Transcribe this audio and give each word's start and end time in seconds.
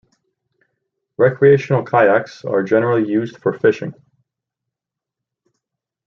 Recreational 1.17 1.83
kayaks 1.83 2.43
are 2.43 2.63
generally 2.63 3.07
used 3.07 3.37
for 3.39 3.53
fishing. 3.53 3.93